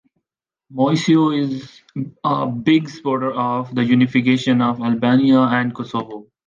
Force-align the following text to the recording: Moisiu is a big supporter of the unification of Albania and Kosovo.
Moisiu 0.75 1.31
is 1.31 1.83
a 2.23 2.47
big 2.47 2.89
supporter 2.89 3.31
of 3.31 3.75
the 3.75 3.83
unification 3.83 4.59
of 4.59 4.81
Albania 4.81 5.41
and 5.41 5.75
Kosovo. 5.75 6.25